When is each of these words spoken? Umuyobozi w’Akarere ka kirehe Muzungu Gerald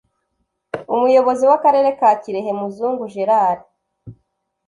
Umuyobozi 0.95 1.43
w’Akarere 1.49 1.89
ka 1.99 2.09
kirehe 2.21 2.51
Muzungu 2.59 3.03
Gerald 3.13 3.61